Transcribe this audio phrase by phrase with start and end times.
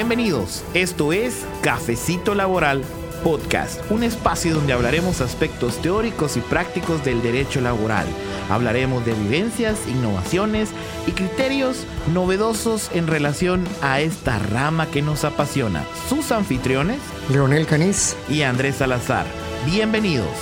[0.00, 0.64] Bienvenidos.
[0.72, 2.82] Esto es Cafecito Laboral
[3.22, 8.06] Podcast, un espacio donde hablaremos aspectos teóricos y prácticos del derecho laboral.
[8.48, 10.70] Hablaremos de vivencias, innovaciones
[11.06, 11.84] y criterios
[12.14, 15.84] novedosos en relación a esta rama que nos apasiona.
[16.08, 19.26] Sus anfitriones, Leonel Caniz y Andrés Salazar.
[19.66, 20.34] Bienvenidos.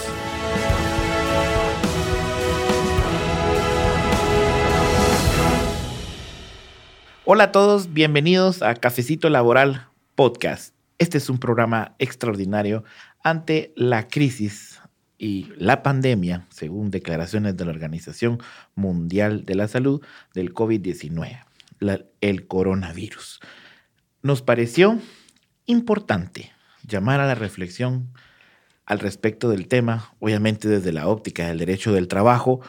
[7.31, 10.75] Hola a todos, bienvenidos a Cafecito Laboral Podcast.
[10.97, 12.85] Este es un programa extraordinario
[13.23, 14.81] ante la crisis
[15.19, 18.39] y la pandemia, según declaraciones de la Organización
[18.75, 21.45] Mundial de la Salud, del COVID-19,
[22.23, 23.41] el coronavirus.
[24.23, 24.99] Nos pareció
[25.67, 26.51] importante
[26.83, 28.11] llamar a la reflexión
[28.87, 32.63] al respecto del tema, obviamente desde la óptica del derecho del trabajo,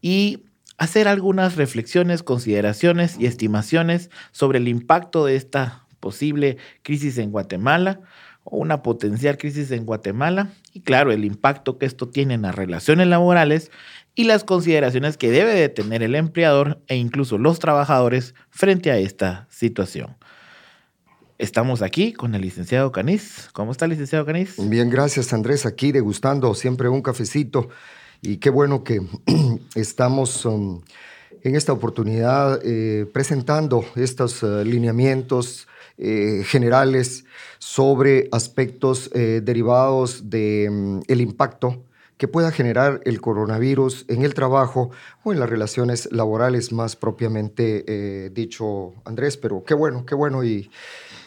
[0.00, 0.44] y
[0.78, 8.00] hacer algunas reflexiones, consideraciones y estimaciones sobre el impacto de esta posible crisis en Guatemala
[8.44, 12.54] o una potencial crisis en Guatemala y claro, el impacto que esto tiene en las
[12.54, 13.70] relaciones laborales
[14.14, 18.98] y las consideraciones que debe de tener el empleador e incluso los trabajadores frente a
[18.98, 20.16] esta situación.
[21.38, 23.48] Estamos aquí con el licenciado Caniz.
[23.52, 24.54] ¿Cómo está, licenciado Caniz?
[24.58, 25.66] Bien, gracias, Andrés.
[25.66, 27.70] Aquí degustando siempre un cafecito
[28.22, 29.00] y qué bueno que
[29.74, 30.82] estamos um,
[31.42, 37.24] en esta oportunidad eh, presentando estos uh, lineamientos eh, generales
[37.58, 41.84] sobre aspectos eh, derivados del um, el impacto
[42.16, 44.90] que pueda generar el coronavirus en el trabajo
[45.22, 49.36] o en las relaciones laborales más propiamente eh, dicho, Andrés.
[49.36, 50.70] Pero qué bueno, qué bueno y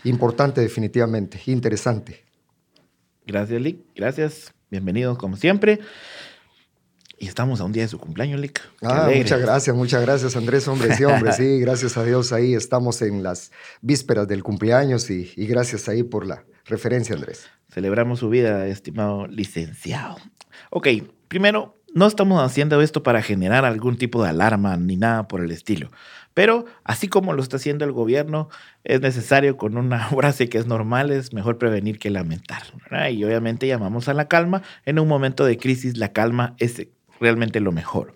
[0.03, 2.25] importante definitivamente, interesante.
[3.25, 3.80] Gracias, Lick.
[3.95, 4.54] Gracias.
[4.69, 5.80] Bienvenidos como siempre.
[7.20, 8.61] Y estamos a un día de su cumpleaños, Lick.
[8.83, 10.67] Ah, muchas gracias, muchas gracias, Andrés.
[10.67, 13.52] Hombre, sí, hombre, sí, gracias a Dios ahí estamos en las
[13.82, 17.50] vísperas del cumpleaños y, y gracias ahí por la referencia, Andrés.
[17.72, 20.17] Celebramos su vida, estimado licenciado.
[20.70, 20.88] Ok,
[21.28, 25.52] primero, no estamos haciendo esto para generar algún tipo de alarma ni nada por el
[25.52, 25.89] estilo.
[26.36, 28.49] Pero así como lo está haciendo el gobierno,
[28.84, 32.61] es necesario con una frase que es normal, es mejor prevenir que lamentar.
[32.84, 33.10] ¿verdad?
[33.10, 34.61] Y obviamente llamamos a la calma.
[34.86, 36.86] En un momento de crisis, la calma es
[37.20, 38.14] realmente lo mejor.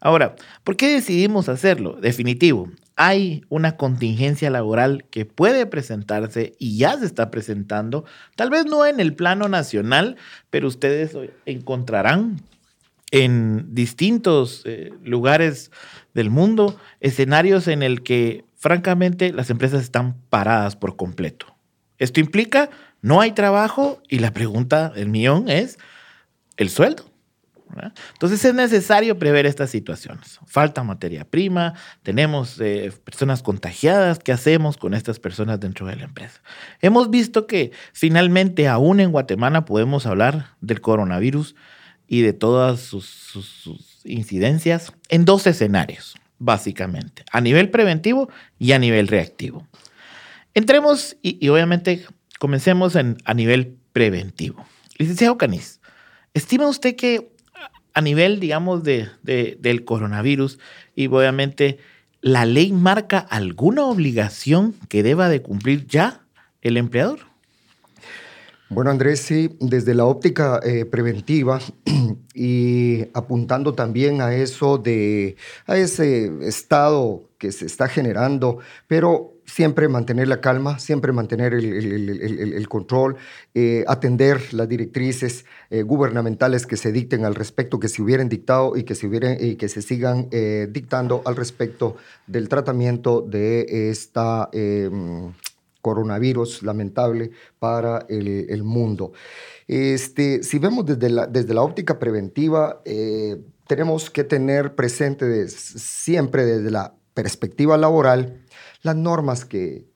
[0.00, 1.98] Ahora, ¿por qué decidimos hacerlo?
[2.00, 8.04] Definitivo, hay una contingencia laboral que puede presentarse y ya se está presentando,
[8.36, 10.16] tal vez no en el plano nacional,
[10.50, 11.16] pero ustedes
[11.46, 12.40] encontrarán
[13.10, 15.70] en distintos eh, lugares
[16.14, 21.46] del mundo escenarios en el que francamente las empresas están paradas por completo.
[21.98, 22.70] Esto implica
[23.04, 25.78] no hay trabajo y la pregunta del millón es
[26.56, 27.04] el sueldo.
[28.12, 30.38] Entonces es necesario prever estas situaciones.
[30.46, 36.04] Falta materia prima, tenemos eh, personas contagiadas, ¿qué hacemos con estas personas dentro de la
[36.04, 36.40] empresa?
[36.80, 41.54] Hemos visto que finalmente aún en Guatemala podemos hablar del coronavirus
[42.06, 49.08] y de todas sus, incidencias en dos escenarios, básicamente, a nivel preventivo y a nivel
[49.08, 49.66] reactivo.
[50.52, 52.04] Entremos y, obviamente
[52.38, 54.66] comencemos en, a nivel preventivo.
[54.98, 55.80] Licenciado Caniz,
[56.34, 57.33] ¿estima usted que
[57.94, 60.58] a nivel, digamos, de, de, del coronavirus
[60.94, 61.78] y obviamente
[62.20, 66.22] la ley marca alguna obligación que deba de cumplir ya
[66.62, 67.20] el empleador?
[68.70, 71.60] Bueno, Andrés, sí, desde la óptica eh, preventiva
[72.34, 79.88] y apuntando también a eso de, a ese estado que se está generando, pero siempre
[79.88, 83.16] mantener la calma, siempre mantener el, control,
[83.54, 88.76] eh, atender las directrices eh, gubernamentales que se dicten al respecto, que se hubieran dictado
[88.76, 89.08] y que se,
[89.40, 94.50] y que se sigan eh, dictando al respecto del tratamiento de esta
[95.80, 99.12] coronavirus lamentable para el, mundo.
[99.68, 102.80] Este, si vemos desde la, desde la óptica preventiva,
[103.66, 108.42] tenemos que tener presente siempre desde la perspectiva laboral
[108.82, 109.86] las normas que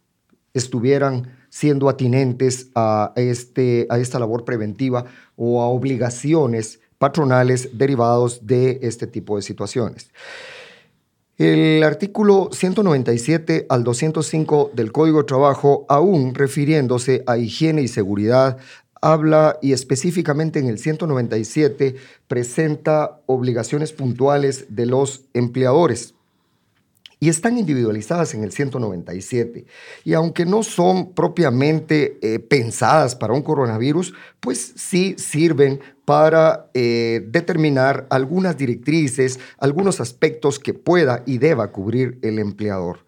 [0.54, 5.04] estuvieran siendo atinentes a, este, a esta labor preventiva
[5.36, 10.10] o a obligaciones patronales derivados de este tipo de situaciones.
[11.36, 18.58] El artículo 197 al 205 del Código de Trabajo, aún refiriéndose a higiene y seguridad,
[19.00, 21.94] habla y específicamente en el 197
[22.26, 26.14] presenta obligaciones puntuales de los empleadores
[27.20, 29.66] y están individualizadas en el 197.
[30.04, 37.22] Y aunque no son propiamente eh, pensadas para un coronavirus, pues sí sirven para eh,
[37.28, 43.00] determinar algunas directrices, algunos aspectos que pueda y deba cubrir el empleador.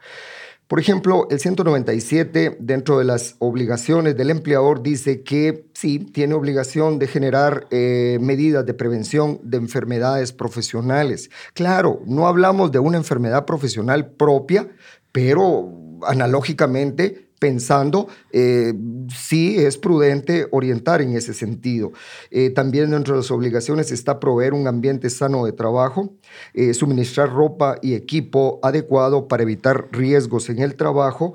[0.70, 7.00] Por ejemplo, el 197 dentro de las obligaciones del empleador dice que sí, tiene obligación
[7.00, 11.28] de generar eh, medidas de prevención de enfermedades profesionales.
[11.54, 14.68] Claro, no hablamos de una enfermedad profesional propia,
[15.10, 18.74] pero analógicamente pensando eh,
[19.08, 21.90] si es prudente orientar en ese sentido.
[22.30, 26.12] Eh, también dentro de las obligaciones está proveer un ambiente sano de trabajo,
[26.52, 31.34] eh, suministrar ropa y equipo adecuado para evitar riesgos en el trabajo,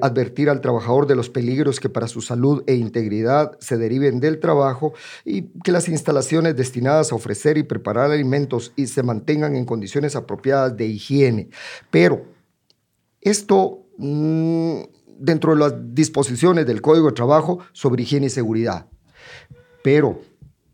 [0.00, 4.40] advertir al trabajador de los peligros que para su salud e integridad se deriven del
[4.40, 4.94] trabajo
[5.24, 10.16] y que las instalaciones destinadas a ofrecer y preparar alimentos y se mantengan en condiciones
[10.16, 11.50] apropiadas de higiene.
[11.90, 12.24] Pero
[13.20, 13.84] esto...
[13.98, 18.86] Mm, dentro de las disposiciones del Código de Trabajo sobre higiene y seguridad.
[19.82, 20.20] Pero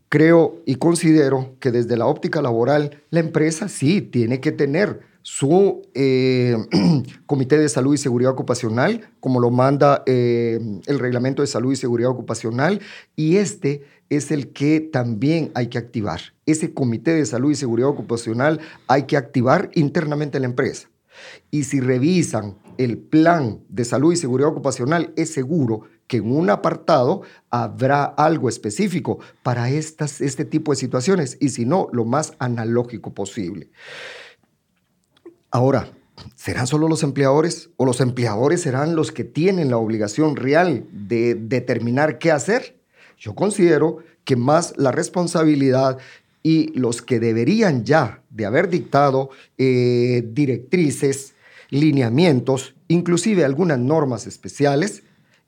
[0.09, 5.81] creo y considero que desde la óptica laboral, la empresa sí tiene que tener su
[5.95, 6.55] eh,
[7.25, 11.77] Comité de Salud y Seguridad Ocupacional, como lo manda eh, el Reglamento de Salud y
[11.77, 12.81] Seguridad Ocupacional,
[13.15, 16.21] y este es el que también hay que activar.
[16.45, 20.89] Ese Comité de Salud y Seguridad Ocupacional hay que activar internamente en la empresa.
[21.49, 26.49] Y si revisan el plan de salud y seguridad ocupacional, es seguro que en un
[26.49, 32.33] apartado habrá algo específico para estas, este tipo de situaciones y si no, lo más
[32.39, 33.69] analógico posible.
[35.51, 35.89] Ahora,
[36.35, 41.35] ¿serán solo los empleadores o los empleadores serán los que tienen la obligación real de
[41.35, 42.79] determinar qué hacer?
[43.17, 45.97] Yo considero que más la responsabilidad
[46.43, 51.32] y los que deberían ya de haber dictado eh, directrices,
[51.73, 55.01] lineamientos, inclusive algunas normas especiales,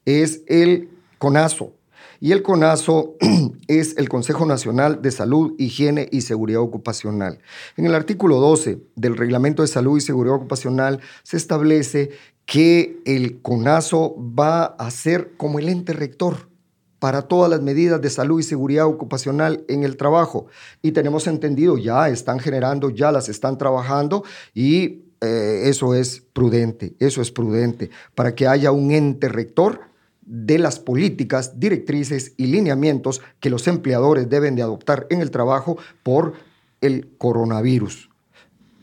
[0.06, 0.90] es el
[1.20, 1.72] CONASO.
[2.20, 3.14] Y el CONASO
[3.68, 7.38] es el Consejo Nacional de Salud, Higiene y Seguridad Ocupacional.
[7.78, 12.10] En el artículo 12 del Reglamento de Salud y Seguridad Ocupacional se establece
[12.48, 16.50] que el CONASO va a ser como el ente rector
[16.98, 20.48] para todas las medidas de salud y seguridad ocupacional en el trabajo.
[20.82, 24.24] Y tenemos entendido, ya están generando, ya las están trabajando
[24.56, 29.82] y eh, eso es prudente, eso es prudente, para que haya un ente rector
[30.26, 35.78] de las políticas, directrices y lineamientos que los empleadores deben de adoptar en el trabajo
[36.04, 36.34] por
[36.82, 38.10] el coronavirus.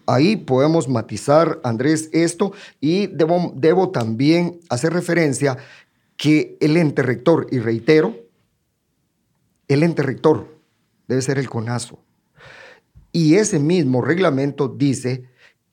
[0.06, 5.58] Ahí podemos matizar, Andrés, esto y debo, debo también hacer referencia
[6.17, 8.17] que el ente rector, y reitero,
[9.69, 10.49] el ente rector
[11.08, 11.99] debe ser el CONASO.
[13.12, 15.25] Y ese mismo reglamento dice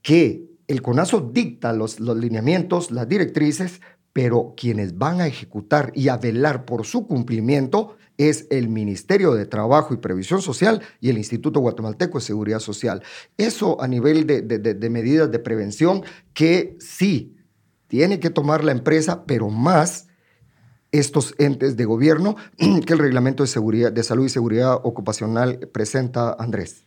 [0.01, 3.81] que el CONASO dicta los, los lineamientos, las directrices,
[4.13, 9.47] pero quienes van a ejecutar y a velar por su cumplimiento es el Ministerio de
[9.47, 13.01] Trabajo y Previsión Social y el Instituto Guatemalteco de Seguridad Social.
[13.37, 17.35] Eso a nivel de, de medidas de prevención que sí
[17.87, 20.07] tiene que tomar la empresa, pero más
[20.91, 22.35] estos entes de gobierno
[22.85, 26.83] que el reglamento de, seguridad, de salud y seguridad ocupacional presenta, Andrés.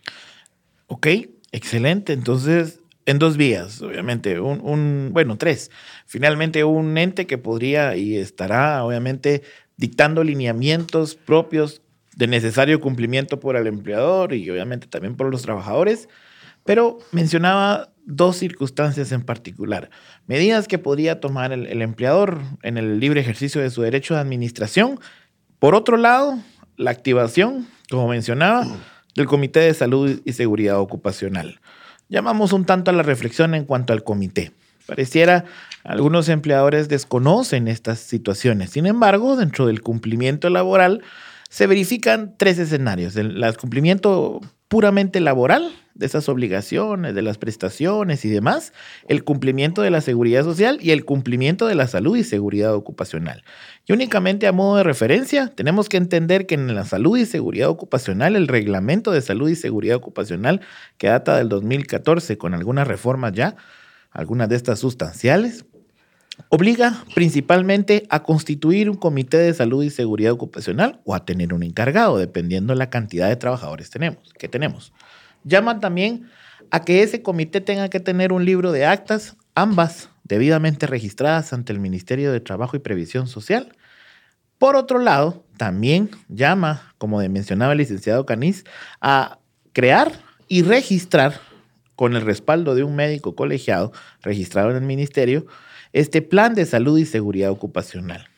[0.87, 1.07] Ok,
[1.51, 2.13] excelente.
[2.13, 5.71] Entonces, en dos vías, obviamente, un, bueno, tres.
[6.07, 9.43] Finalmente, un ente que podría y estará, obviamente,
[9.77, 11.83] dictando lineamientos propios
[12.17, 16.09] de necesario cumplimiento por el empleador y obviamente también por los trabajadores,
[16.65, 19.91] pero mencionaba dos circunstancias en particular.
[20.27, 25.01] Medidas que podría tomar el, empleador en el libre ejercicio de su derecho de administración.
[25.59, 26.39] Por otro lado,
[26.77, 28.67] la activación, como mencionaba,
[29.15, 31.61] del Comité de Salud y Seguridad Ocupacional.
[32.13, 34.53] Llamamos un tanto a la reflexión en cuanto al comité.
[34.85, 35.47] Pareciera
[35.83, 38.69] algunos empleadores desconocen estas situaciones.
[38.69, 41.03] Sin embargo, dentro del cumplimiento laboral
[41.49, 43.17] se verifican tres escenarios.
[43.17, 44.43] El, el cumplimiento
[44.73, 48.73] puramente laboral, de esas obligaciones, de las prestaciones y demás,
[49.07, 53.45] el cumplimiento de la seguridad social y el cumplimiento de la salud y seguridad ocupacional.
[53.87, 57.69] Y únicamente a modo de referencia, tenemos que entender que en la salud y seguridad
[57.69, 60.63] ocupacional, el reglamento de salud y seguridad ocupacional,
[60.97, 63.57] que data del 2014 con algunas reformas ya,
[64.11, 65.67] algunas de estas sustanciales,
[66.49, 71.63] Obliga principalmente a constituir un comité de salud y seguridad ocupacional o a tener un
[71.63, 73.91] encargado, dependiendo de la cantidad de trabajadores
[74.39, 74.93] que tenemos.
[75.45, 76.29] Llaman también
[76.71, 81.73] a que ese comité tenga que tener un libro de actas, ambas debidamente registradas ante
[81.73, 83.77] el Ministerio de Trabajo y Previsión Social.
[84.57, 88.65] Por otro lado, también llama, como mencionaba el licenciado Caniz,
[89.01, 89.39] a
[89.73, 90.13] crear
[90.49, 91.41] y registrar
[91.97, 95.47] con el respaldo de un médico colegiado registrado en el ministerio
[95.93, 98.29] este plan de salud y seguridad ocupacional.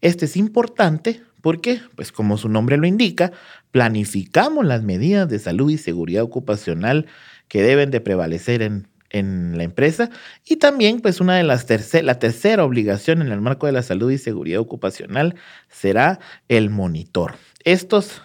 [0.00, 3.32] Este es importante porque, pues como su nombre lo indica,
[3.70, 7.06] planificamos las medidas de salud y seguridad ocupacional
[7.48, 10.10] que deben de prevalecer en en la empresa
[10.44, 13.82] y también pues una de las terceras la tercera obligación en el marco de la
[13.82, 15.36] salud y seguridad ocupacional
[15.68, 17.34] será el monitor.
[17.64, 18.22] Estos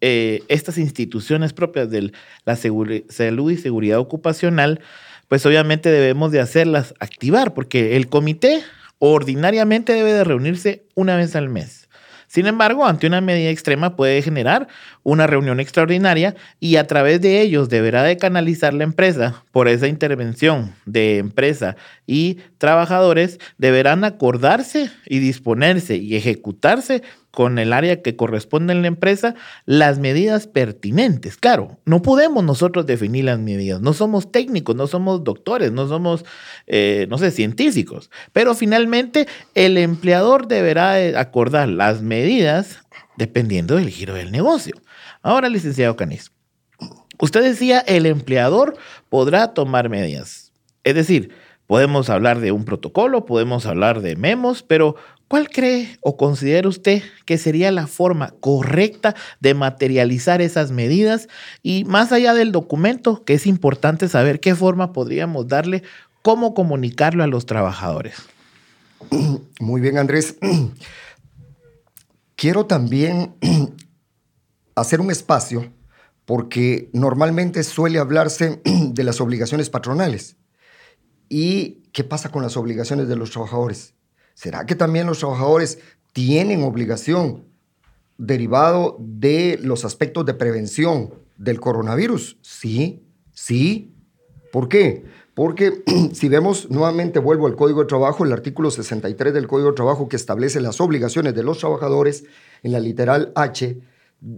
[0.00, 2.12] eh, estas instituciones propias de
[2.44, 4.80] la salud y seguridad ocupacional,
[5.28, 8.62] pues obviamente debemos de hacerlas activar, porque el comité
[8.98, 11.88] ordinariamente debe de reunirse una vez al mes.
[12.28, 14.68] Sin embargo, ante una medida extrema puede generar
[15.02, 19.88] una reunión extraordinaria y a través de ellos deberá de canalizar la empresa por esa
[19.88, 27.02] intervención de empresa y trabajadores deberán acordarse y disponerse y ejecutarse
[27.38, 31.36] con el área que corresponde en la empresa las medidas pertinentes.
[31.36, 36.24] Claro, no podemos nosotros definir las medidas, no somos técnicos, no somos doctores, no somos,
[36.66, 42.80] eh, no sé, científicos, pero finalmente el empleador deberá acordar las medidas
[43.16, 44.74] dependiendo del giro del negocio.
[45.22, 46.32] Ahora, licenciado Canis,
[47.20, 48.76] usted decía el empleador
[49.10, 50.50] podrá tomar medidas.
[50.82, 51.30] Es decir,
[51.68, 54.96] podemos hablar de un protocolo, podemos hablar de memos, pero
[55.28, 61.28] ¿Cuál cree o considera usted que sería la forma correcta de materializar esas medidas?
[61.62, 65.82] Y más allá del documento, que es importante saber qué forma podríamos darle,
[66.22, 68.16] cómo comunicarlo a los trabajadores.
[69.60, 70.36] Muy bien, Andrés.
[72.34, 73.34] Quiero también
[74.74, 75.70] hacer un espacio
[76.24, 80.36] porque normalmente suele hablarse de las obligaciones patronales.
[81.28, 83.94] ¿Y qué pasa con las obligaciones de los trabajadores?
[84.38, 85.80] ¿Será que también los trabajadores
[86.12, 87.42] tienen obligación
[88.18, 92.38] derivado de los aspectos de prevención del coronavirus?
[92.40, 93.02] Sí,
[93.32, 93.96] sí.
[94.52, 95.04] ¿Por qué?
[95.34, 99.74] Porque si vemos nuevamente, vuelvo al Código de Trabajo, el artículo 63 del Código de
[99.74, 102.22] Trabajo que establece las obligaciones de los trabajadores
[102.62, 103.80] en la literal H,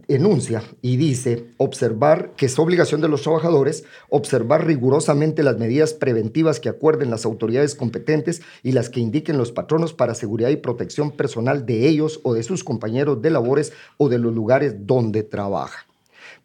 [0.08, 6.60] enuncia y dice observar que es obligación de los trabajadores observar rigurosamente las medidas preventivas
[6.60, 11.10] que acuerden las autoridades competentes y las que indiquen los patronos para seguridad y protección
[11.10, 15.86] personal de ellos o de sus compañeros de labores o de los lugares donde trabaja.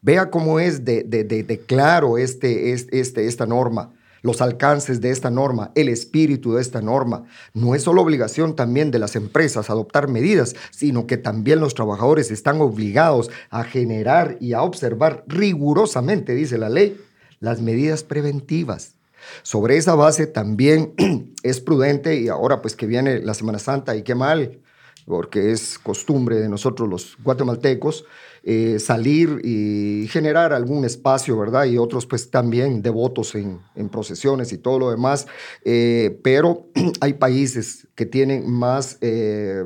[0.02, 3.92] Vea cómo es de, de, claro este, este, esta norma
[4.26, 7.26] los alcances de esta norma, el espíritu de esta norma.
[7.54, 12.32] No es solo obligación también de las empresas adoptar medidas, sino que también los trabajadores
[12.32, 17.00] están obligados a generar y a observar rigurosamente, dice la ley,
[17.40, 18.96] las medidas preventivas.
[19.44, 20.96] Sobre esa base también
[21.44, 24.60] es prudente, y ahora pues que viene la Semana Santa y qué mal,
[25.06, 28.06] porque es costumbre de nosotros los guatemaltecos,
[28.48, 31.66] eh, salir y generar algún espacio, ¿verdad?
[31.66, 35.26] Y otros pues también devotos en, en procesiones y todo lo demás.
[35.64, 36.68] Eh, pero
[37.02, 39.64] hay países que tienen más eh,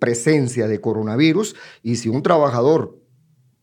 [0.00, 1.54] presencia de coronavirus
[1.84, 2.98] y si un trabajador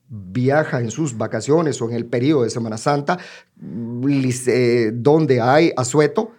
[0.07, 3.19] viaja en sus vacaciones o en el periodo de Semana Santa,
[3.57, 6.31] donde hay asueto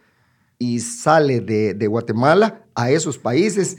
[0.58, 3.76] y sale de Guatemala a esos países,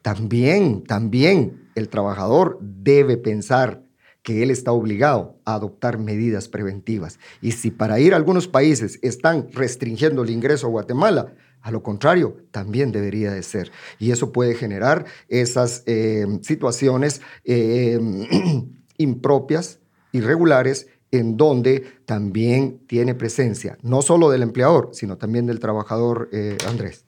[0.00, 3.82] también, también el trabajador debe pensar
[4.22, 7.20] que él está obligado a adoptar medidas preventivas.
[7.40, 11.82] Y si para ir a algunos países están restringiendo el ingreso a Guatemala, a lo
[11.82, 13.70] contrario, también debería de ser.
[14.00, 18.00] Y eso puede generar esas eh, situaciones eh,
[18.98, 19.78] impropias,
[20.10, 26.56] irregulares, en donde también tiene presencia, no solo del empleador, sino también del trabajador, eh,
[26.68, 27.04] Andrés.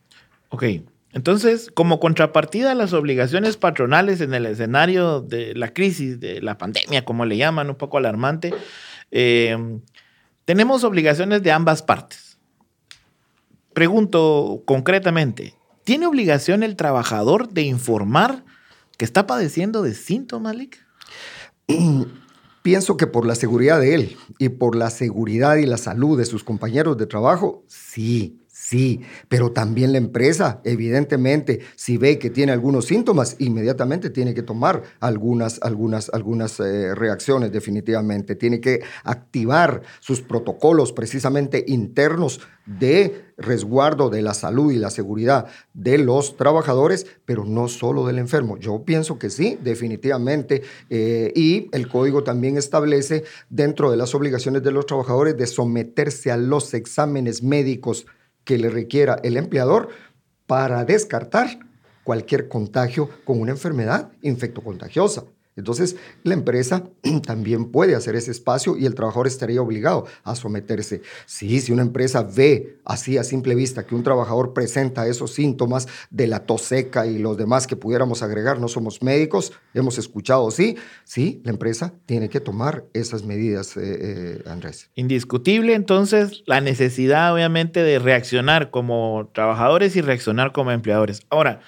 [0.50, 0.64] Ok,
[1.18, 6.58] entonces, como contrapartida a las obligaciones patronales en el escenario de la crisis, de la
[6.58, 8.54] pandemia, como le llaman, un poco alarmante,
[9.10, 9.80] eh,
[10.44, 12.38] tenemos obligaciones de ambas partes.
[13.72, 18.44] Pregunto concretamente, ¿tiene obligación el trabajador de informar
[18.96, 20.86] que está padeciendo de síntomas, Lick?
[22.62, 26.26] Pienso que por la seguridad de él y por la seguridad y la salud de
[26.26, 28.37] sus compañeros de trabajo, sí.
[28.68, 34.42] Sí, pero también la empresa, evidentemente, si ve que tiene algunos síntomas, inmediatamente tiene que
[34.42, 38.34] tomar algunas, algunas, algunas eh, reacciones, definitivamente.
[38.34, 45.46] Tiene que activar sus protocolos precisamente internos de resguardo de la salud y la seguridad
[45.72, 48.58] de los trabajadores, pero no solo del enfermo.
[48.58, 50.60] Yo pienso que sí, definitivamente.
[50.90, 56.30] Eh, y el código también establece dentro de las obligaciones de los trabajadores de someterse
[56.30, 58.04] a los exámenes médicos
[58.48, 59.90] que le requiera el empleador
[60.46, 61.58] para descartar
[62.02, 65.24] cualquier contagio con una enfermedad infectocontagiosa.
[65.58, 66.84] Entonces, la empresa
[67.26, 71.02] también puede hacer ese espacio y el trabajador estaría obligado a someterse.
[71.26, 75.88] Sí, si una empresa ve así a simple vista que un trabajador presenta esos síntomas
[76.10, 80.50] de la tos seca y los demás que pudiéramos agregar, no somos médicos, hemos escuchado,
[80.50, 84.90] sí, sí, la empresa tiene que tomar esas medidas, eh, eh, Andrés.
[84.94, 91.20] Indiscutible, entonces, la necesidad, obviamente, de reaccionar como trabajadores y reaccionar como empleadores.
[91.30, 91.60] Ahora,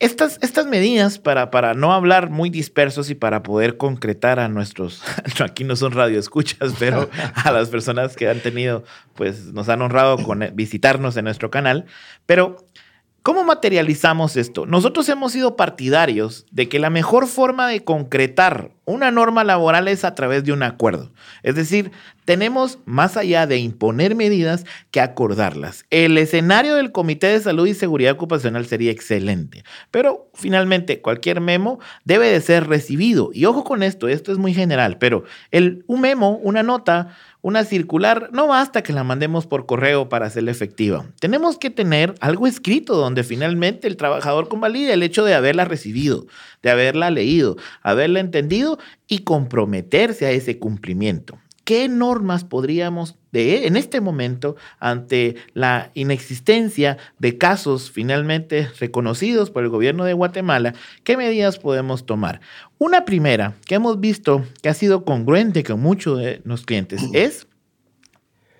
[0.00, 5.02] estas, estas medidas, para, para no hablar muy dispersos y para poder concretar a nuestros,
[5.40, 8.82] aquí no son radioescuchas, pero a las personas que han tenido,
[9.14, 11.84] pues nos han honrado con visitarnos en nuestro canal,
[12.24, 12.56] pero
[13.22, 14.64] ¿Cómo materializamos esto?
[14.64, 20.04] Nosotros hemos sido partidarios de que la mejor forma de concretar una norma laboral es
[20.04, 21.12] a través de un acuerdo.
[21.42, 21.92] Es decir,
[22.24, 25.84] tenemos más allá de imponer medidas que acordarlas.
[25.90, 31.78] El escenario del Comité de Salud y Seguridad Ocupacional sería excelente, pero finalmente cualquier memo
[32.04, 33.30] debe de ser recibido.
[33.34, 37.64] Y ojo con esto, esto es muy general, pero el, un memo, una nota, una
[37.64, 41.06] circular, no basta que la mandemos por correo para hacerla efectiva.
[41.20, 46.26] Tenemos que tener algo escrito donde finalmente el trabajador convalide el hecho de haberla recibido,
[46.62, 48.78] de haberla leído, haberla entendido
[49.08, 51.38] y comprometerse a ese cumplimiento.
[51.70, 59.62] ¿Qué normas podríamos, de, en este momento, ante la inexistencia de casos finalmente reconocidos por
[59.62, 60.74] el gobierno de Guatemala,
[61.04, 62.40] qué medidas podemos tomar?
[62.78, 67.46] Una primera que hemos visto que ha sido congruente con muchos de los clientes es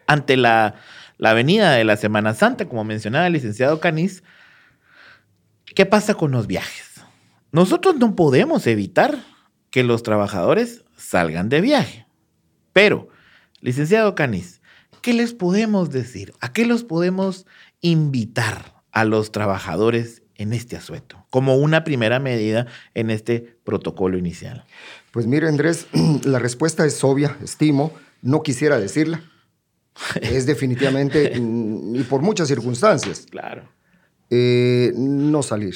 [0.06, 0.76] ante la,
[1.18, 4.22] la venida de la Semana Santa, como mencionaba el licenciado Canis,
[5.74, 7.00] ¿qué pasa con los viajes?
[7.50, 9.18] Nosotros no podemos evitar
[9.70, 12.06] que los trabajadores salgan de viaje.
[12.72, 13.08] Pero,
[13.60, 14.60] licenciado Canis,
[15.02, 16.32] ¿qué les podemos decir?
[16.40, 17.46] ¿A qué los podemos
[17.80, 24.64] invitar a los trabajadores en este asueto, como una primera medida en este protocolo inicial?
[25.10, 25.86] Pues mire, Andrés,
[26.24, 29.22] la respuesta es obvia, estimo, no quisiera decirla.
[30.22, 33.26] Es definitivamente, y por muchas circunstancias.
[33.28, 33.68] Claro.
[34.30, 35.74] Eh, no salir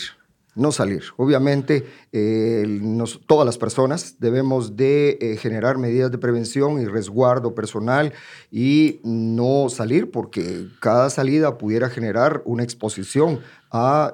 [0.54, 1.02] no salir.
[1.16, 2.80] Obviamente, eh,
[3.26, 8.12] todas las personas debemos de eh, generar medidas de prevención y resguardo personal
[8.50, 13.40] y no salir porque cada salida pudiera generar una exposición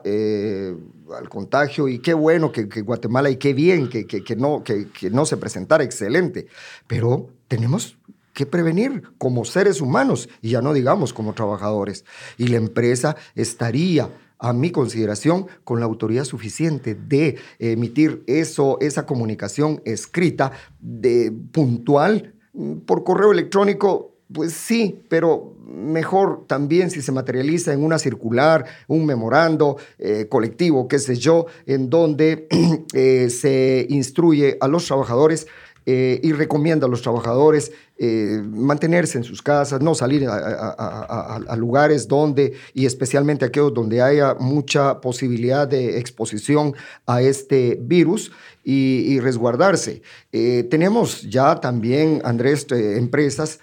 [0.05, 0.74] eh,
[1.14, 5.26] al contagio y qué bueno que, Guatemala y qué bien que, que, no, que no
[5.26, 6.46] se presentara, excelente.
[6.87, 7.98] Pero tenemos
[8.33, 12.05] que prevenir como seres humanos y ya no digamos como trabajadores.
[12.38, 14.09] Y la empresa estaría
[14.40, 22.35] a mi consideración, con la autoridad suficiente de emitir eso, esa comunicación escrita, de, puntual,
[22.55, 28.64] mm, por correo electrónico, pues sí, pero mejor también si se materializa en una circular,
[28.87, 32.46] un memorando eh, colectivo, qué sé yo, en donde
[32.94, 35.46] eh, se instruye a los trabajadores
[35.92, 42.07] eh, y recomienda a los trabajadores eh, mantenerse en sus casas, no salir a, lugares
[42.07, 46.76] donde, y especialmente aquellos donde haya mucha posibilidad de exposición
[47.07, 48.31] a este virus
[48.62, 50.03] y, resguardarse.
[50.31, 53.59] Eh, tenemos ya también, Andrés, empresas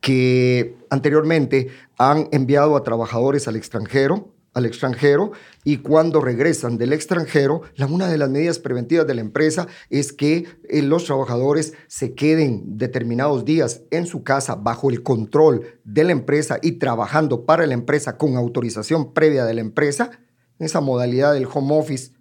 [0.00, 5.32] que anteriormente han enviado a trabajadores al extranjero al extranjero
[5.64, 10.46] y cuando regresan del extranjero, una de las medidas preventivas de la empresa es que
[10.68, 16.12] eh, los trabajadores se queden determinados días en su casa bajo el control de la
[16.12, 20.10] empresa y trabajando para la empresa con autorización previa de la empresa,
[20.58, 22.12] esa modalidad del home office.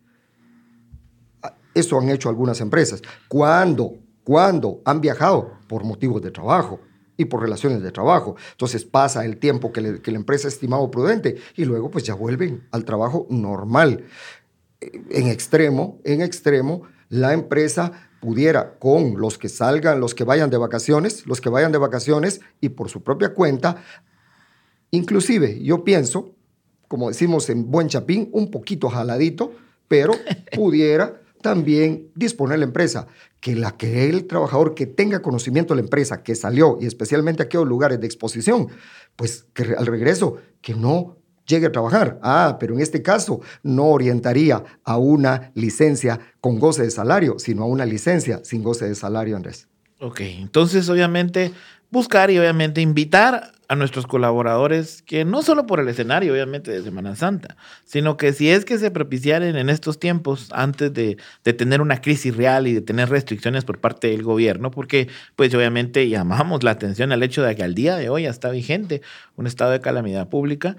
[1.41, 3.01] Ah, eso han hecho algunas empresas.
[3.27, 6.79] Cuando, cuando han viajado por motivos de trabajo,
[7.17, 8.36] y por relaciones de trabajo.
[8.51, 12.67] Entonces pasa el tiempo que, la empresa ha estimado prudente y luego pues ya vuelven
[12.71, 14.06] al trabajo normal.
[14.80, 20.58] En extremo, en extremo, la empresa pudiera con los que salgan, los que vayan de
[20.58, 23.84] vacaciones, los que vayan de vacaciones y por su propia cuenta,
[24.91, 26.36] inclusive yo pienso,
[26.88, 29.53] como decimos en buen chapín, un poquito jaladito,
[29.88, 30.13] pero
[30.56, 33.08] pudiera también disponer la empresa
[33.39, 37.43] que la que el trabajador que tenga conocimiento de la empresa que salió y especialmente
[37.43, 38.67] aquellos lugares de exposición,
[39.15, 42.19] pues que al regreso que no llegue a trabajar.
[42.21, 47.63] Ah, pero en este caso no orientaría a una licencia con goce de salario, sino
[47.63, 49.67] a una licencia sin goce de salario, Andrés.
[50.00, 51.52] Ok, entonces obviamente
[51.89, 56.82] buscar y obviamente invitar a nuestros colaboradores que no solo por el escenario, obviamente, de
[56.82, 61.82] Semana Santa, sino que si es que se propiciaren en estos tiempos, antes de, tener
[61.82, 66.63] una crisis real y de tener restricciones por parte del gobierno, porque pues obviamente llamamos
[66.63, 69.01] la atención al hecho de que al día de hoy está vigente
[69.36, 70.77] un estado de calamidad pública,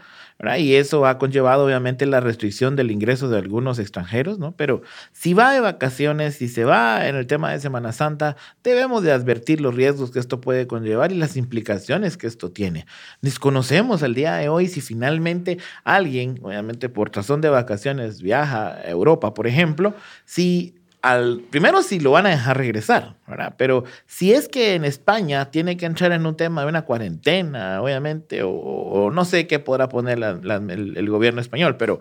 [0.59, 4.53] Y eso ha conllevado obviamente la restricción del ingreso de algunos extranjeros, ¿no?
[4.53, 9.03] Pero si va de vacaciones, si se va en el tema de Semana Santa, debemos
[9.03, 12.87] de advertir los riesgos que esto puede conllevar y las implicaciones que esto tiene.
[13.21, 18.89] Desconocemos al día de hoy si finalmente alguien, obviamente por razón de vacaciones, viaja a
[18.89, 20.78] Europa, por ejemplo, si
[21.09, 23.55] al, primero si lo van a dejar regresar, ¿verdad?
[23.57, 27.81] Pero si es que en España tiene que entrar en un tema de una cuarentena,
[27.83, 32.01] obviamente, o, no sé qué podrá poner el, gobierno español, pero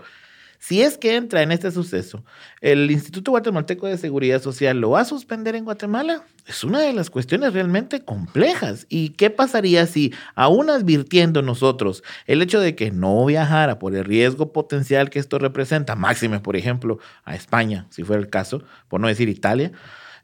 [0.60, 2.24] si es que entra en este suceso,
[2.62, 6.24] ¿el Instituto Guatemalteco de Seguridad Social lo va a suspender en Guatemala?
[6.48, 8.86] Es una de las cuestiones realmente complejas.
[8.90, 14.04] ¿Y qué pasaría si, aún advirtiendo nosotros el hecho de que no viajara por el
[14.04, 19.00] riesgo potencial que esto representa, máxime, por ejemplo, a España, si fuera el caso, por
[19.00, 19.72] no decir Italia,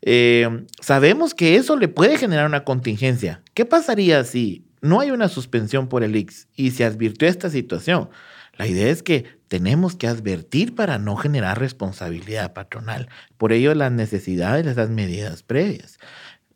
[0.02, 3.42] eh, sabemos que eso le puede generar una contingencia.
[3.54, 8.10] ¿Qué pasaría si no hay una suspensión por el IX y se advirtió esta situación?
[8.56, 13.10] La idea es que tenemos que advertir para no generar responsabilidad patronal.
[13.38, 15.98] Por ello, las necesidades de esas medidas previas.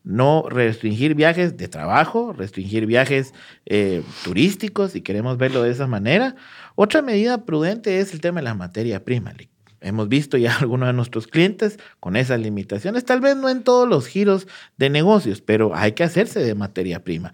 [0.03, 3.33] No restringir viajes de trabajo, restringir viajes
[3.65, 6.35] eh, turísticos, si queremos verlo de esa manera.
[6.75, 9.33] Otra medida prudente es el tema de la materia prima.
[9.81, 13.87] Hemos visto ya algunos de nuestros clientes con esas limitaciones, tal vez no en todos
[13.87, 17.33] los giros de negocios, pero hay que hacerse de materia prima.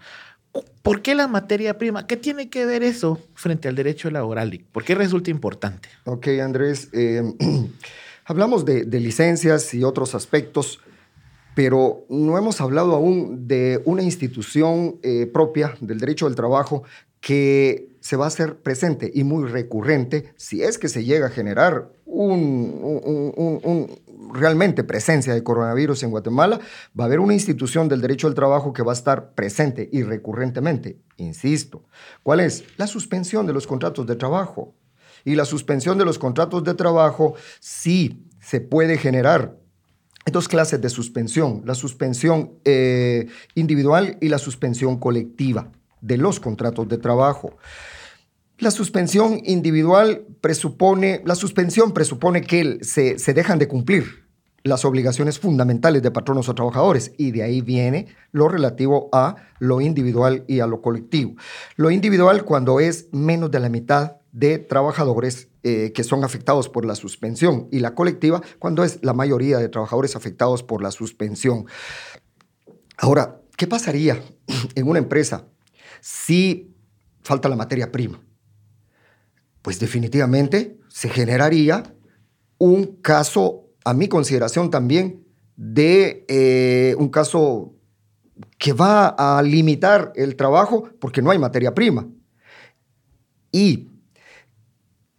[0.81, 2.07] ¿Por qué la materia prima?
[2.07, 4.65] ¿Qué tiene que ver eso frente al derecho laboral?
[4.71, 5.89] ¿Por qué resulta importante?
[6.05, 6.89] Ok, Andrés.
[6.93, 7.23] Eh,
[8.25, 10.79] hablamos de, licencias y otros aspectos,
[11.55, 16.83] pero no hemos hablado aún de una institución eh, propia del derecho del trabajo
[17.19, 21.29] que se va a hacer presente y muy recurrente si es que se llega a
[21.29, 23.87] generar un,
[24.33, 26.59] realmente presencia de coronavirus en Guatemala,
[26.99, 30.03] va a haber una institución del derecho al trabajo que va a estar presente y
[30.03, 30.97] recurrentemente.
[31.17, 31.83] Insisto,
[32.23, 32.63] ¿cuál es?
[32.77, 34.73] La suspensión de los contratos de trabajo.
[35.25, 39.63] Y la suspensión de los contratos de trabajo sí se puede generar
[40.25, 45.69] hay dos clases de suspensión, la suspensión eh, individual y la suspensión colectiva
[45.99, 47.57] de los contratos de trabajo.
[48.57, 54.22] La suspensión individual presupone, la suspensión presupone que se, se dejan de cumplir
[54.63, 59.81] las obligaciones fundamentales de patronos o trabajadores y de ahí viene lo relativo a lo
[59.81, 61.35] individual y a lo colectivo.
[61.75, 66.85] Lo individual cuando es menos de la mitad de trabajadores eh, que son afectados por
[66.85, 71.65] la suspensión y la colectiva cuando es la mayoría de trabajadores afectados por la suspensión.
[72.97, 74.21] Ahora, ¿qué pasaría
[74.75, 75.45] en una empresa
[76.01, 76.75] si
[77.21, 78.21] falta la materia prima?
[79.61, 81.95] Pues definitivamente se generaría
[82.57, 85.23] un caso, a mi consideración también,
[85.55, 87.73] de eh, un caso
[88.57, 92.07] que va a limitar el trabajo porque no hay materia prima.
[93.51, 93.89] Y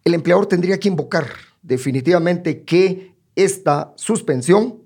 [0.05, 1.27] el empleador tendría que invocar
[1.63, 4.83] definitivamente que esta suspensión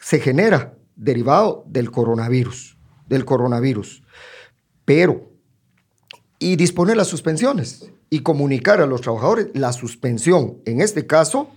[0.00, 2.76] se genera derivado del coronavirus,
[3.08, 4.02] del coronavirus.
[4.84, 5.30] Pero,
[6.38, 11.50] y disponer las suspensiones y comunicar a los trabajadores la suspensión, en este caso,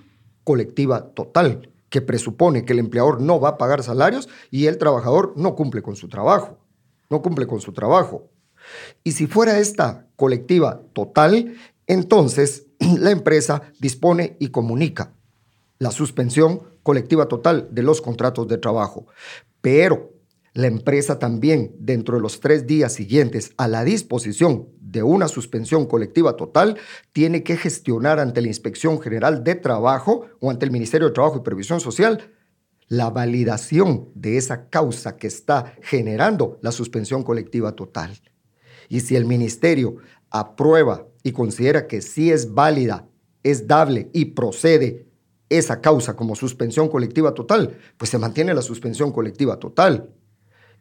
[0.50, 5.34] colectiva total, que presupone que el empleador no va a pagar salarios y el trabajador
[5.36, 6.58] no cumple con su trabajo,
[7.08, 8.32] no cumple con su trabajo.
[9.04, 11.54] Y si fuera esta colectiva total,
[11.86, 12.66] entonces
[12.98, 15.14] la empresa dispone y comunica
[15.78, 19.06] la suspensión colectiva total de los contratos de trabajo.
[19.62, 20.14] Pero
[20.54, 25.86] la empresa también, dentro de los tres días siguientes a la disposición de una suspensión
[25.86, 26.78] colectiva total,
[27.14, 31.38] tiene que gestionar ante la Inspección General de Trabajo o ante el Ministerio de Trabajo
[31.38, 32.32] y Previsión Social
[32.90, 38.20] la validación de esa causa que está generando la suspensión colectiva total.
[38.90, 39.98] Y si el ministerio
[40.32, 43.08] aprueba y considera que sí es válida,
[43.44, 45.08] es dable y procede
[45.50, 50.10] esa causa como suspensión colectiva total, pues se mantiene la suspensión colectiva total.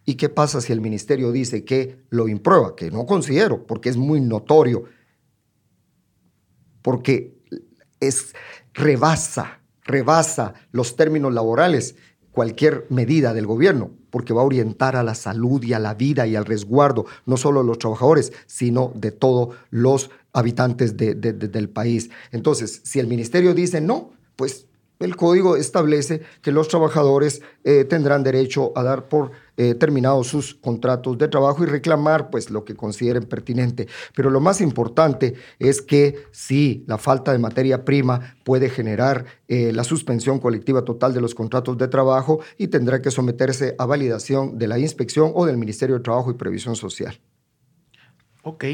[0.09, 2.75] ¿Y qué pasa si el ministerio dice que lo imprueba?
[2.75, 4.85] Que no considero, porque es muy notorio,
[6.81, 7.37] porque
[8.01, 8.33] es
[8.73, 11.95] rebasa, rebasa los términos laborales
[12.31, 16.27] cualquier medida del gobierno, porque va a orientar a la salud y a la vida
[16.27, 22.09] y al resguardo, no solo de los trabajadores, sino de todos los habitantes del país.
[22.33, 24.69] Entonces, si el ministerio dice no, pues
[25.01, 30.55] el código establece que los trabajadores eh, tendrán derecho a dar por eh, terminados sus
[30.55, 33.87] contratos de trabajo y reclamar pues, lo que consideren pertinente.
[34.15, 39.73] Pero lo más importante es que si la falta de materia prima puede generar eh,
[39.75, 44.57] la suspensión colectiva total de los contratos de trabajo y tendrá que someterse a validación
[44.57, 47.21] de la inspección o del Ministerio de Trabajo y Previsión Social.
[48.43, 48.65] Ok,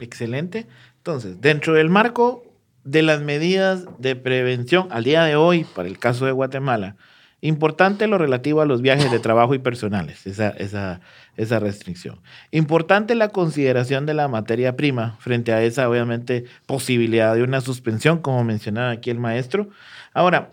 [0.00, 0.66] Excelente.
[0.96, 2.42] Entonces, dentro del marco
[2.84, 6.96] de las medidas de prevención al día de hoy, para el caso de Guatemala,
[7.40, 11.00] importante lo relativo a los viajes de trabajo y personales, esa, esa,
[11.36, 12.20] esa restricción.
[12.50, 18.18] Importante la consideración de la materia prima frente a esa, obviamente, posibilidad de una suspensión,
[18.18, 19.68] como mencionaba aquí el maestro.
[20.12, 20.52] Ahora,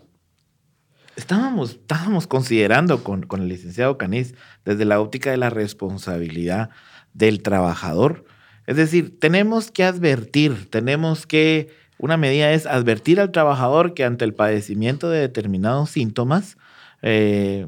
[1.16, 6.70] estábamos, estábamos considerando con, con el licenciado Caniz desde la óptica de la responsabilidad
[7.12, 8.24] del trabajador.
[8.66, 14.24] Es decir, tenemos que advertir, tenemos que, una medida es advertir al trabajador que ante
[14.24, 16.56] el padecimiento de determinados síntomas,
[17.02, 17.66] eh,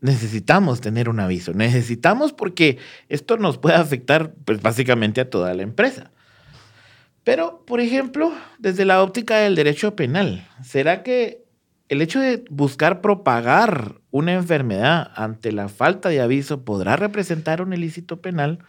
[0.00, 1.52] necesitamos tener un aviso.
[1.52, 6.10] Necesitamos porque esto nos puede afectar pues, básicamente a toda la empresa.
[7.24, 11.44] Pero, por ejemplo, desde la óptica del derecho penal, ¿será que
[11.88, 17.72] el hecho de buscar propagar una enfermedad ante la falta de aviso podrá representar un
[17.72, 18.60] ilícito penal?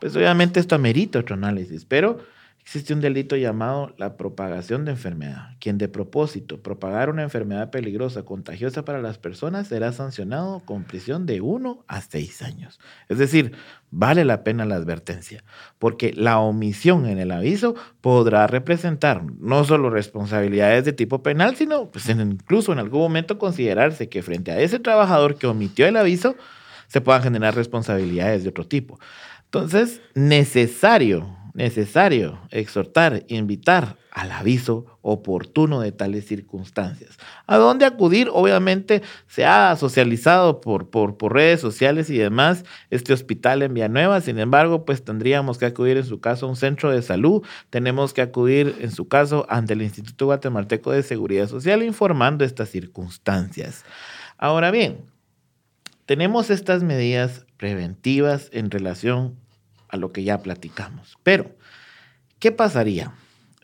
[0.00, 2.18] Pues obviamente esto amerita otro análisis, pero
[2.64, 8.24] existe un delito llamado la propagación de enfermedad, quien de propósito propagar una enfermedad peligrosa,
[8.24, 12.80] contagiosa para las personas, será sancionado con prisión de 1 a 6 años.
[13.10, 13.52] Es decir,
[13.90, 15.44] vale la pena la advertencia,
[15.78, 21.90] porque la omisión en el aviso podrá representar no solo responsabilidades de tipo penal, sino
[21.90, 26.34] pues, incluso en algún momento considerarse que frente a ese trabajador que omitió el aviso,
[26.86, 28.98] se puedan generar responsabilidades de otro tipo.
[29.44, 37.16] Entonces, necesario necesario exhortar, invitar al aviso oportuno de tales circunstancias.
[37.46, 38.28] ¿A dónde acudir?
[38.32, 44.20] Obviamente se ha socializado por, por, por, redes sociales y demás este hospital en Villanueva,
[44.20, 48.12] sin embargo, pues tendríamos que acudir en su caso a un centro de salud, tenemos
[48.12, 53.84] que acudir en su caso ante el Instituto Guatemalteco de Seguridad Social informando estas circunstancias.
[54.38, 55.04] Ahora bien,
[56.06, 59.36] tenemos estas medidas preventivas en relación
[59.94, 61.16] a lo que ya platicamos.
[61.22, 61.54] Pero,
[62.40, 63.12] ¿qué pasaría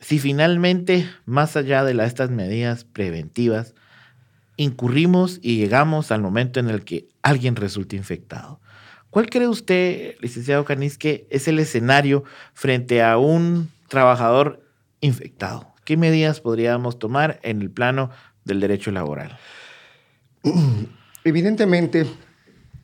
[0.01, 3.75] si finalmente, más allá de estas medidas preventivas,
[4.57, 8.61] incurrimos y llegamos al momento en el que alguien resulte infectado?
[9.11, 12.23] ¿Cuál cree usted, licenciado Canis, que es el escenario
[12.55, 14.64] frente a un trabajador
[15.01, 15.75] infectado?
[15.85, 18.11] ¿Qué medidas podríamos tomar en el plano
[18.45, 19.37] del derecho laboral?
[21.25, 22.07] Evidentemente,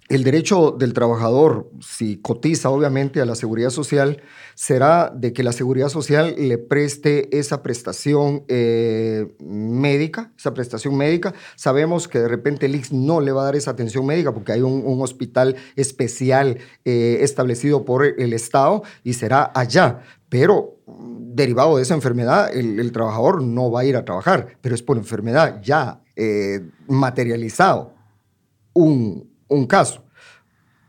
[0.08, 4.22] el derecho del trabajador, si cotiza obviamente a la seguridad social,
[4.54, 11.34] será de que la seguridad social le preste esa prestación eh, médica, esa prestación médica.
[11.56, 14.52] Sabemos que de repente el IX no le va a dar esa atención médica porque
[14.52, 20.00] hay un, hospital especial eh, establecido por el Estado y será allá.
[20.28, 24.82] Pero derivado de esa enfermedad, el, trabajador no va a ir a trabajar, pero es
[24.82, 27.94] por enfermedad ya eh, materializado.
[28.72, 30.04] Un, un caso,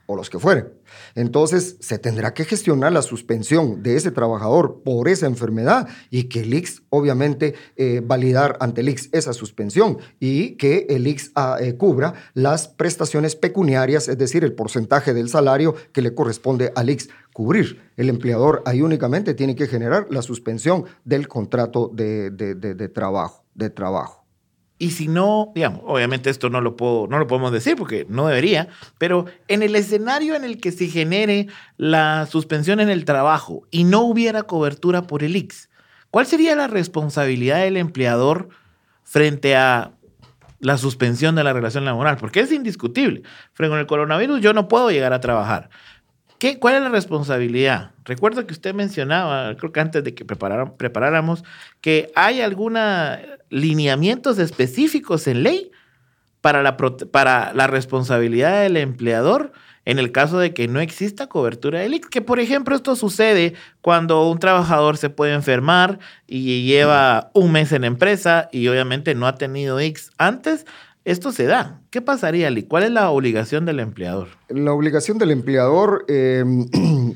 [0.08, 0.78] o los que fueren.
[1.16, 6.42] Entonces, se tendrá que gestionar la suspensión de ese trabajador por esa enfermedad y que
[6.42, 11.58] el IX, obviamente, eh, validar ante el IX esa suspensión y que el IX ah,
[11.60, 16.90] eh, cubra las prestaciones pecuniarias, es decir, el porcentaje del salario que le corresponde al
[16.90, 17.82] IX cubrir.
[17.98, 23.44] El empleador ahí únicamente tiene que generar la suspensión del contrato de, de trabajo.
[23.54, 24.27] De trabajo.
[24.80, 28.28] Y si no, digamos, obviamente esto no lo, puedo, no lo podemos decir porque no
[28.28, 28.68] debería,
[29.00, 33.86] pero en el escenario en el que se genere la suspensión en el trabajo y
[33.86, 35.70] no hubiera cobertura por el IX,
[36.12, 38.50] ¿cuál sería la responsabilidad del empleador
[39.04, 39.94] frente a
[40.60, 42.18] la suspensión de la relación laboral?
[42.18, 43.24] Porque es indiscutible.
[43.54, 45.70] Frente al coronavirus yo no puedo llegar a trabajar.
[46.40, 47.92] ¿Qué, ¿Cuál es la responsabilidad?
[48.06, 51.44] Recuerdo que usted mencionaba, creo que antes de que preparáramos,
[51.82, 53.18] que hay algunos
[53.50, 55.72] lineamientos específicos en ley
[56.42, 59.52] para la, para la responsabilidad del empleador
[59.88, 62.10] en el caso de que no exista cobertura del IX.
[62.10, 67.72] Que, por ejemplo, esto sucede cuando un trabajador se puede enfermar y lleva un mes
[67.72, 70.66] en empresa y obviamente no ha tenido X antes,
[71.08, 71.82] esto se da.
[71.90, 72.64] ¿Qué pasaría, Ali?
[72.64, 74.28] ¿Cuál es la obligación del empleador?
[74.50, 76.66] La obligación del empleador em,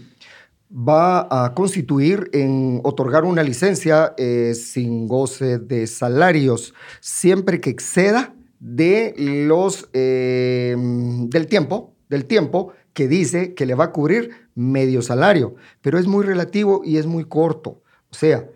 [0.72, 8.34] va a constituir en otorgar una licencia eh, sin goce de salarios, siempre que exceda
[8.62, 15.02] de los em, del tiempo, del tiempo que dice que le va a cubrir medio
[15.02, 17.82] salario, pero es muy relativo y es muy corto.
[18.10, 18.48] O sea,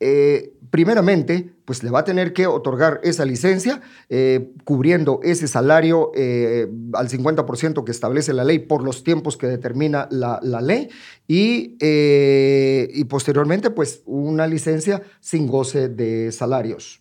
[0.00, 6.12] eh, primeramente, pues le va a tener que otorgar esa licencia, eh, cubriendo ese salario
[6.14, 10.88] eh, al 50% que establece la ley por los tiempos que determina la, ley
[11.26, 17.00] y, y, posteriormente, pues una licencia sin goce de salarios.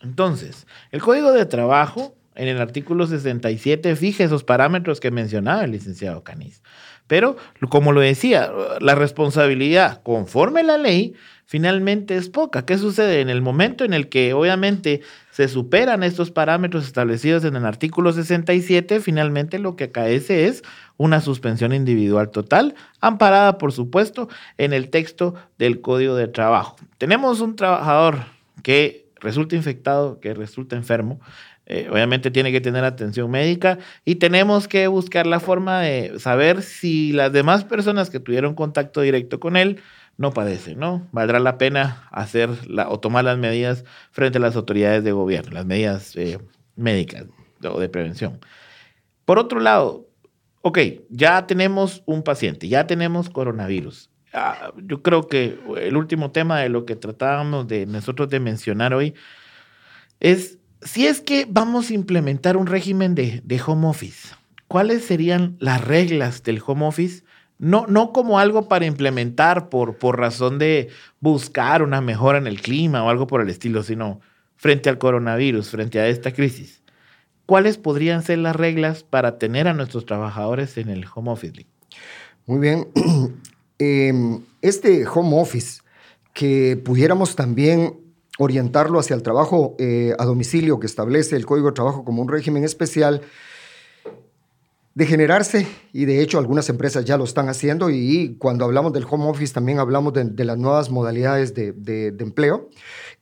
[0.00, 5.72] Entonces, el Código de Trabajo en el artículo 67 fija esos parámetros que mencionaba el
[5.72, 6.62] licenciado Caniz.
[7.08, 7.36] Pero,
[7.70, 11.14] como lo decía, la responsabilidad conforme la ley
[11.48, 12.66] finalmente es poca.
[12.66, 13.22] ¿Qué sucede?
[13.22, 18.12] En el momento en el que obviamente se superan estos parámetros establecidos en el artículo
[18.12, 20.62] 67, finalmente lo que acaece es
[20.98, 26.76] una suspensión individual total, amparada, por supuesto, en el texto del Código de Trabajo.
[26.98, 28.18] Tenemos un trabajador
[28.62, 31.18] que resulta infectado, que resulta enfermo,
[31.64, 36.62] eh, obviamente tiene que tener atención médica y tenemos que buscar la forma de saber
[36.62, 39.80] si las demás personas que tuvieron contacto directo con él
[40.18, 41.08] no padecen, ¿no?
[41.12, 42.50] Valdrá la pena hacer
[42.88, 46.38] o tomar las medidas frente a las autoridades de gobierno, las medidas eh,
[46.76, 47.24] médicas
[47.64, 48.40] o de prevención.
[49.24, 50.08] Por otro lado,
[50.62, 50.78] ok,
[51.08, 54.10] ya tenemos un paciente, ya tenemos coronavirus.
[54.34, 58.92] Ah, yo creo que el último tema de lo que tratábamos de nosotros de mencionar
[58.92, 59.14] hoy
[60.20, 64.34] es si es que vamos a implementar un régimen de, home office,
[64.68, 67.24] ¿cuáles serían las reglas del home office?
[67.58, 70.88] No, no como algo para implementar por, por razón de
[71.20, 74.20] buscar una mejora en el clima o algo por el estilo, sino
[74.56, 76.82] frente al coronavirus, frente a esta crisis.
[77.46, 81.66] ¿Cuáles podrían ser las reglas para tener a nuestros trabajadores en el home office?
[82.46, 82.88] Muy bien.
[83.80, 85.82] Em, este home office
[86.34, 87.94] que pudiéramos también
[88.38, 92.28] orientarlo hacia el trabajo eh, a domicilio que establece el Código de Trabajo como un
[92.28, 93.22] régimen especial,
[94.94, 99.06] de generarse, y de hecho algunas empresas ya lo están haciendo, y cuando hablamos del
[99.08, 102.68] home office también hablamos de, las nuevas modalidades de, empleo,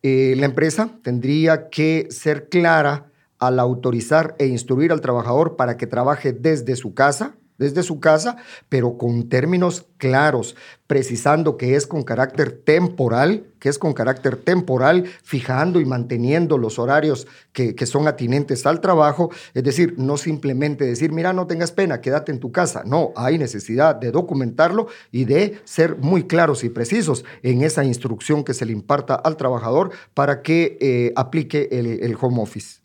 [0.03, 5.87] eh, la empresa tendría que ser clara al autorizar e instruir al trabajador para que
[5.87, 8.37] trabaje desde su casa, desde su casa,
[8.69, 15.05] pero con términos claros, precisando que es con carácter temporal, que es con carácter temporal,
[15.23, 21.13] fijando y manteniendo los horarios que, son atinentes al trabajo, es decir, no simplemente decir,
[21.13, 25.61] mira, no tengas pena, quédate en tu casa, no, hay necesidad de documentarlo y de
[25.65, 30.43] ser muy claros y precisos en esa instrucción que se le imparta al trabajador para
[30.43, 32.81] que eh, aplique el, el home office.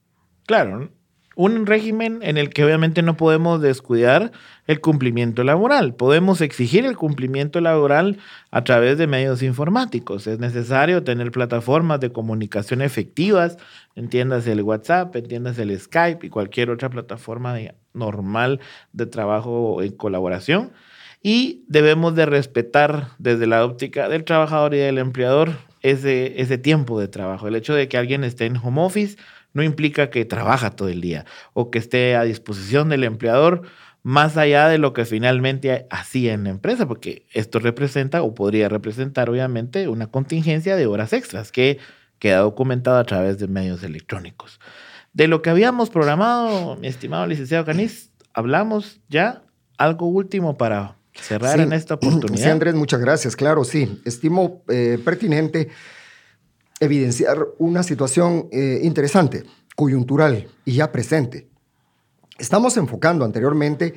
[0.46, 0.90] Claro,
[1.36, 4.32] un régimen en el que obviamente no podemos descuidar
[4.68, 5.94] el cumplimiento laboral.
[5.94, 8.18] Podemos exigir el cumplimiento laboral
[8.52, 10.28] a través de medios informáticos.
[10.28, 13.58] Es necesario tener plataformas de comunicación efectivas,
[13.96, 17.56] entiéndase el WhatsApp, entiéndase el Skype y cualquier otra plataforma
[17.94, 18.60] normal
[18.92, 20.72] de trabajo en colaboración.
[21.24, 27.00] Y debemos de respetar desde la óptica del trabajador y del empleador ese, ese tiempo
[27.00, 27.48] de trabajo.
[27.48, 29.18] El hecho de que alguien esté en home office
[29.54, 33.64] no implica que trabaja todo el día o que esté a disposición del empleador
[34.04, 38.68] más allá de lo que finalmente hacía en la empresa, porque esto representa o podría
[38.68, 41.78] representar obviamente una contingencia de horas extras que
[42.18, 44.60] queda documentado a través de medios electrónicos.
[45.14, 49.44] De lo que habíamos programado, mi estimado licenciado Canis, hablamos ya
[49.78, 52.44] algo último para cerrar en esta oportunidad.
[52.44, 53.36] Sí, Andrés, muchas gracias.
[53.36, 55.70] Claro, sí, estimo eh, pertinente
[56.82, 61.48] evidenciar una situación eh, interesante, coyuntural y ya presente.
[62.40, 63.94] Estamos enfocando anteriormente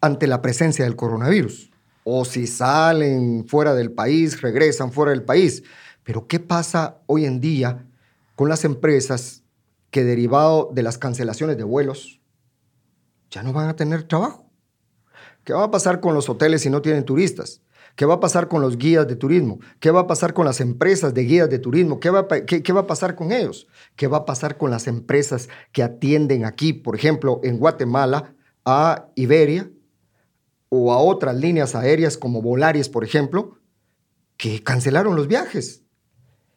[0.00, 1.70] ante la presencia del coronavirus,
[2.04, 5.64] o si salen fuera del país, regresan fuera del país.
[6.04, 7.84] Pero ¿qué pasa hoy en día
[8.36, 9.42] con las empresas
[9.90, 12.20] que derivado de las cancelaciones de vuelos
[13.30, 14.48] ya no van a tener trabajo?
[15.42, 17.60] ¿Qué va a pasar con los hoteles si no tienen turistas?
[17.96, 19.60] ¿Qué va a pasar con los guías de turismo?
[19.78, 22.00] ¿Qué va a pasar con las empresas de guías de turismo?
[22.00, 23.66] ¿Qué va, qué, va a pasar con ellos?
[23.96, 29.08] ¿Qué va a pasar con las empresas que atienden aquí, por ejemplo, en Guatemala, a
[29.16, 29.70] Iberia
[30.68, 33.58] o a otras líneas aéreas como Volaris, por ejemplo,
[34.36, 35.82] que cancelaron los viajes?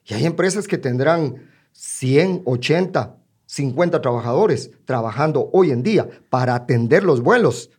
[0.06, 7.04] Y hay empresas que tendrán 100, 80, 50 trabajadores trabajando hoy en día para atender
[7.04, 7.72] los vuelos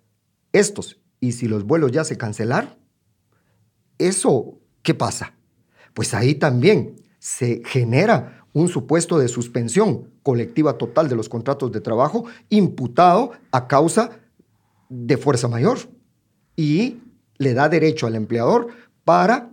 [0.53, 1.01] estos.
[1.21, 2.84] Y si los vuelos ya se cancelaron,
[3.99, 5.35] ¿Eso qué pasa?
[5.95, 11.81] Pues ahí también se genera un supuesto de suspensión colectiva total de los contratos de
[11.81, 14.11] trabajo imputado a causa
[14.89, 15.79] de fuerza mayor
[16.57, 16.99] y
[17.39, 18.69] le da derecho al empleador
[19.05, 19.51] para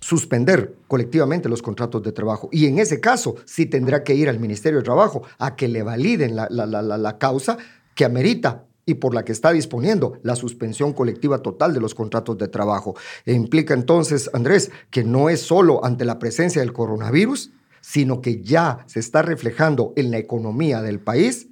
[0.00, 2.48] suspender colectivamente los contratos de trabajo.
[2.50, 5.82] Y en ese caso sí tendrá que ir al Ministerio de Trabajo a que le
[5.82, 7.56] validen la, la causa
[7.94, 12.38] que amerita y por la que está disponiendo la suspensión colectiva total de los contratos
[12.38, 12.94] de trabajo.
[13.24, 18.42] E implica entonces, Andrés, que no es solo ante la presencia del coronavirus, sino que
[18.42, 21.48] ya se está reflejando en la economía del país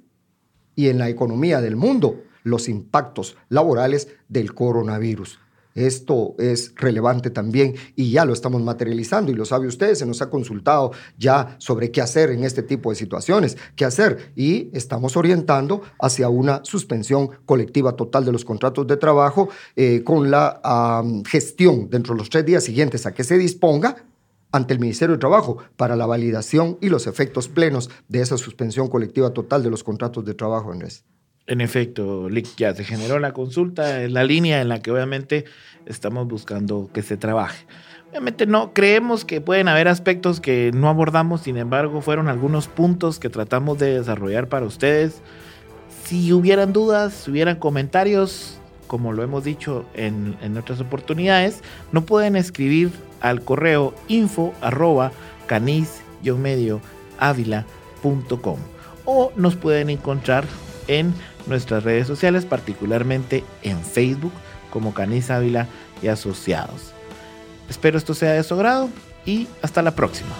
[0.75, 5.39] y en la economía del mundo los impactos laborales del coronavirus.
[5.75, 10.21] Esto es relevante también y ya lo estamos materializando y lo sabe usted, se nos
[10.21, 15.15] ha consultado ya sobre qué hacer en este tipo de situaciones, qué hacer y estamos
[15.15, 20.61] orientando hacia una suspensión colectiva total de los contratos de trabajo eh, con la
[21.27, 23.95] gestión dentro de los tres días siguientes a que se disponga
[24.51, 28.89] ante el Ministerio de Trabajo para la validación y los efectos plenos de esa suspensión
[28.89, 31.05] colectiva total de los contratos de trabajo, Andrés.
[31.51, 35.43] En efecto, Lick, ya se generó la consulta, es la línea en la que obviamente
[35.85, 37.65] estamos buscando que se trabaje.
[38.09, 43.19] Obviamente no creemos que pueden haber aspectos que no abordamos, sin embargo, fueron algunos puntos
[43.19, 45.21] que tratamos de desarrollar para ustedes.
[46.05, 52.05] Si hubieran dudas, si hubieran comentarios, como lo hemos dicho en, en otras oportunidades, no
[52.05, 54.53] pueden escribir al correo info
[55.47, 56.79] canis-medio
[59.03, 60.45] o nos pueden encontrar
[60.87, 61.13] en
[61.47, 64.33] nuestras redes sociales, particularmente en Facebook
[64.71, 65.67] como Canis Ávila
[66.01, 66.93] y Asociados.
[67.69, 68.89] Espero esto sea de su agrado
[69.25, 70.31] y hasta la próxima.